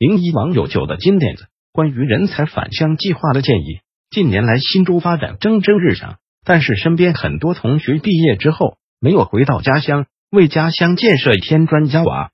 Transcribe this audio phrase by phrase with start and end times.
[0.00, 3.80] 零一网友九的金点子，关于人才返乡计划的建议。
[4.08, 12.30] 近年来，新州发展蒸蒸日上，但是身边很多同学毕业之后没有回到家乡，为家乡建设添砖加瓦。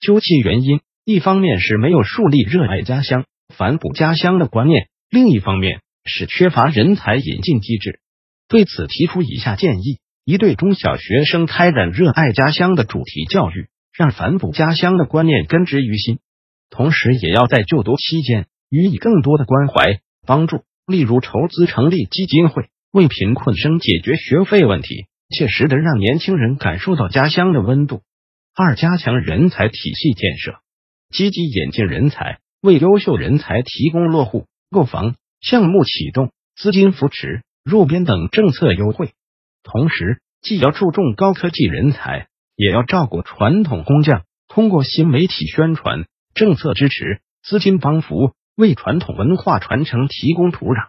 [0.00, 8.00] 究其原因，一方面是没有树立热爱家乡、反哺家乡的观念，另一方面是缺乏人才引进机制。
[8.48, 16.18] 对此，提出以下建议：一对中小学生开展热爱家乡的主题教育，让反哺家乡的观念根植于心。
[16.70, 28.02] 同时，也要在就读期间予以更多的关怀帮助，例如筹资成立基金会，为贫困生解决学费问题，切实的让年轻人感受到家乡的温度。
[28.54, 30.60] 二、加强人才体系建设，
[31.10, 39.12] 积极引进人才，为优秀人才提供落户、购房、项目启动、资金扶持、入编等政策优惠。
[39.62, 46.06] 同时，既要注重高科技人才，也要照顾传统工匠，通过新媒体宣传。
[46.34, 50.88] 政策支持、资金帮扶，为传统文化传承提供土壤。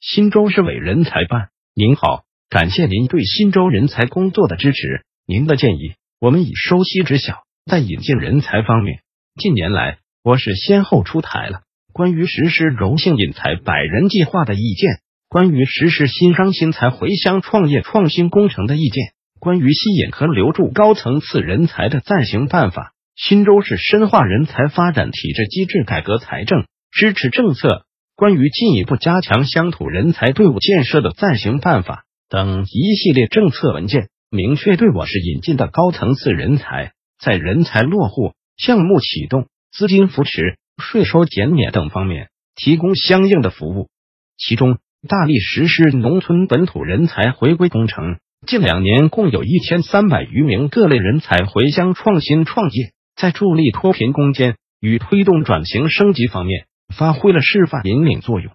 [0.00, 5.04] 新州市委人才办，您好，感谢您对新州人才工作的支持。
[5.26, 7.44] 您的建议，我们已收悉知晓。
[7.66, 9.02] 在引进人才方面，
[9.36, 11.60] 近年来我市先后出台了
[11.92, 22.94] 关于实施柔性引才百人计划的意见，关于实施新商新才回乡创业创新工程的意见，关于吸引和留住高层次人才的暂行办法。
[23.22, 27.84] 新州市深化人才发展体制机制改革财政支持政策，
[28.16, 43.90] 关于进一步加强乡土人才队伍建设的暂行办法等一系列政策文件，明确对我市引进的高层次人才在人才落户、项目启动、资金扶持、税收减免等方面提供相应的服务。
[44.38, 52.92] 其中，大力实施农村本土人才回归工程，近两年共有一千三百余名各类人才回乡创新创业。
[53.20, 56.64] 在助力脱贫攻坚与推动转型升级方面
[56.96, 58.50] 发挥了示范引领作用。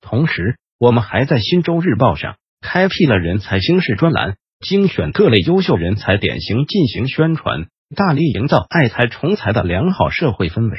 [0.00, 10.78] 同时，我们还在《新州日报》上开辟了人才兴市专栏，精选各类优秀人才典型进行宣传，大力营造爱才重才的良好社会氛围。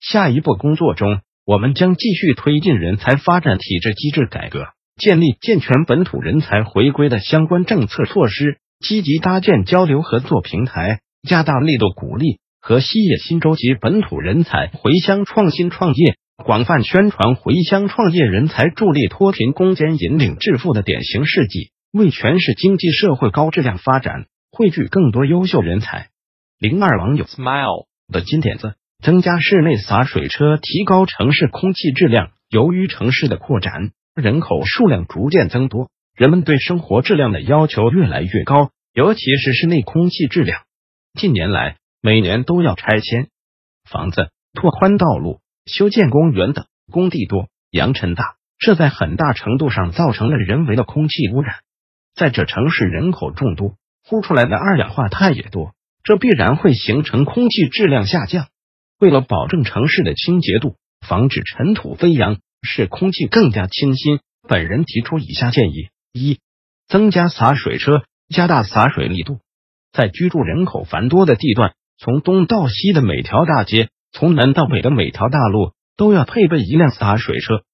[0.00, 12.38] 下一步工作中，我们将继续推进人才发展体制机制改革，建立健全本土人才回归的相关政策措施，积极搭建交流合作平台，加大力度鼓励。
[12.60, 26.08] 和吸引新州籍本土人才回乡创新创业，广泛宣传回乡创业人才助力脱贫攻坚、引领致富的典型事迹，为全市经济社会高质量发展汇聚更多优秀人才。
[26.58, 32.30] 零二网友 smile 的金点子：增加室内洒水车，提高城市空气质量。
[32.50, 40.62] 由于城市的扩展，人口数量逐渐增多，人们对生活质量的要求越来越高，尤其是室内空气质量。
[41.12, 43.28] 近年来，每年都要拆迁
[43.84, 51.56] 房子、拓宽道路、修建公园等，工地多、扬尘大，这在很大程度上造成了人为的空气污染。
[52.14, 58.46] 再者，城市人口众多，呼出来的二氧化碳也多，这必然会形成空气质量下降。
[59.00, 66.38] 为了保证城市的清洁度，防止尘土飞扬，使空气更加清新，本人提出以下建议：一、
[66.86, 69.40] 增加洒水车，加大洒水力度，
[69.92, 71.74] 在居住人口繁多的地段。
[71.98, 77.64] 从东到西的每条大街，从南到北的每条大路，都要配备一辆洒水车，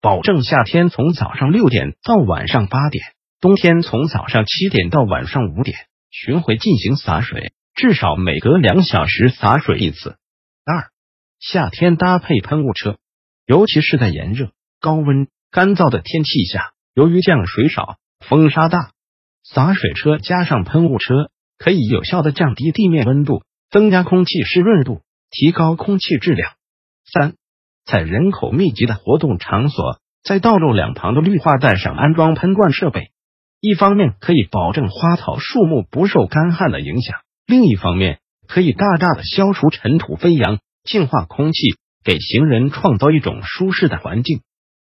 [0.00, 3.04] 保证夏天从早上六点到晚上八点，
[3.40, 5.76] 冬天从早上七点到晚上五点
[6.10, 10.16] 巡回进行洒水，至少每隔两小时洒水一次。
[10.64, 10.88] 二、
[11.38, 12.96] 夏天搭配喷雾车，
[13.44, 18.92] 尤其是在炎热、高温、干燥的天气下，由于降水少、风沙大，
[19.42, 23.42] 洒水车加上喷雾车，可以有效的降低地面温度。
[23.74, 25.00] 增加空气湿润度，
[25.32, 26.52] 提高空气质量。
[27.12, 27.34] 三，
[27.84, 33.10] 在人口密集的活动场所，在道路两旁的绿化带上安装喷灌设备，
[33.60, 37.18] 一方面可以保证花草树木不受干旱的影响，
[37.48, 41.74] 另一方面可以大大的消除尘土飞扬，净化空气，
[42.04, 44.42] 给行人创造一种舒适的环境。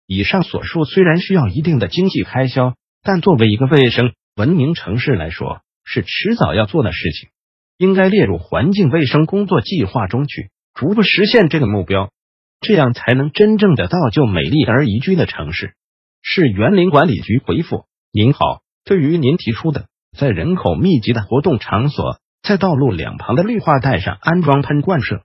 [0.07, 7.30] 以上所述虽然需要一定的经济开销，但作为一个卫生文明城市来说，是迟早要做的事情。
[7.79, 12.11] 应该列入环境卫生工作计划中去，逐步实现这个目标。
[12.59, 15.75] 这样才能真正的造就美丽而宜居的城市。
[16.21, 19.87] 市园林管理局回复：您好，对于您提出的
[20.17, 25.23] 在人口密集的活动场所，在道路两旁的绿化带上安装喷灌设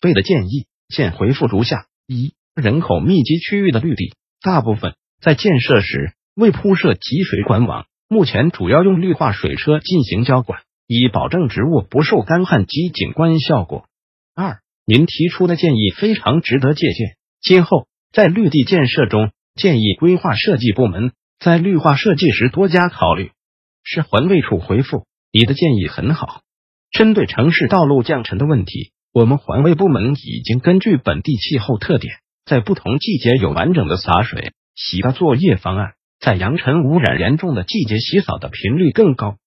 [0.00, 13.86] 备的建议，现回复如下：一、人口密集区域的绿地，大部分在建设时未铺设集水管网，目前主要用绿化水车进行浇灌，以保证植物不受干旱及景观效果。
[14.34, 23.30] 二、您提出的建议非常值得借鉴，今后在绿地建设中，建议规划设计部门在绿化设计时多加考虑。
[23.84, 26.42] 市环卫处回复：你的建议很好。
[26.90, 32.14] 针对城市道路降尘的问题，我们环卫部门已经根据本地气候特点，
[32.44, 35.94] 在不同季节有完整的洒水、洗的作业方案。
[36.20, 39.38] 在扬尘污染严重的季节，洗扫的频率更高。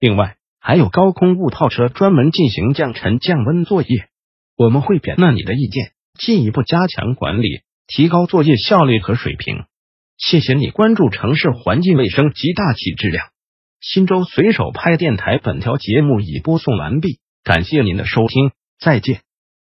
[0.00, 0.34] 另外，
[0.66, 4.08] 还有高空雾套车专门进行降尘降温作业。
[4.56, 9.64] 我们会采纳你的意见，进一步加强管理，提高作业效率和水平。
[10.16, 13.26] 谢谢你关注城市环境卫生及大气质量。
[13.82, 19.20] 新州随手拍电台本条节目已播送完毕，感谢您的收听，再见。